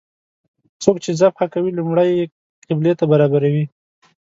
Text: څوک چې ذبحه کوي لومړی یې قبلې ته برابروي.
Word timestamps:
څوک 0.83 0.95
چې 1.03 1.11
ذبحه 1.21 1.45
کوي 1.53 1.71
لومړی 1.73 2.09
یې 2.19 2.25
قبلې 2.67 2.91
ته 2.99 3.05
برابروي. 3.11 3.63